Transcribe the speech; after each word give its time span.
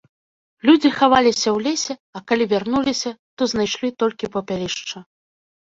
Людзі 0.69 0.89
хаваліся 0.99 1.43
ў 1.43 1.57
лесе, 1.67 1.93
а 2.15 2.23
калі 2.31 2.49
вярнуліся, 2.55 3.11
то 3.39 3.51
знайшлі 3.53 3.89
толькі 4.03 4.33
папялішча. 4.39 4.97